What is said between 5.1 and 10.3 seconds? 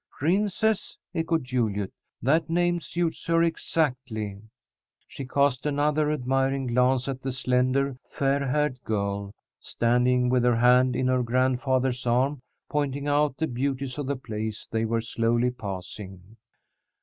cast another admiring glance at the slender, fair haired girl, standing